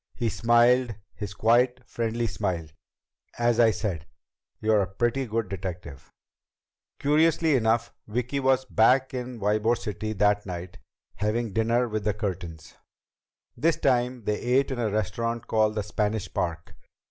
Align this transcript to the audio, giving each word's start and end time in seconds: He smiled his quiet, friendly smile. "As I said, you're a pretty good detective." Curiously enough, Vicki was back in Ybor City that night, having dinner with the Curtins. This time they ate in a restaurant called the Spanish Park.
He 0.15 0.29
smiled 0.29 0.95
his 1.13 1.35
quiet, 1.35 1.81
friendly 1.85 2.25
smile. 2.25 2.65
"As 3.37 3.59
I 3.59 3.69
said, 3.69 4.07
you're 4.59 4.81
a 4.81 4.87
pretty 4.91 5.27
good 5.27 5.47
detective." 5.47 6.09
Curiously 6.97 7.55
enough, 7.55 7.93
Vicki 8.07 8.39
was 8.39 8.65
back 8.65 9.13
in 9.13 9.39
Ybor 9.39 9.77
City 9.77 10.13
that 10.13 10.43
night, 10.47 10.79
having 11.17 11.53
dinner 11.53 11.87
with 11.87 12.03
the 12.03 12.15
Curtins. 12.15 12.73
This 13.55 13.77
time 13.77 14.23
they 14.23 14.39
ate 14.39 14.71
in 14.71 14.79
a 14.79 14.89
restaurant 14.89 15.45
called 15.45 15.75
the 15.75 15.83
Spanish 15.83 16.33
Park. 16.33 16.73